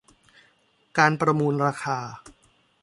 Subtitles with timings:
[0.97, 1.97] การประมูลราคา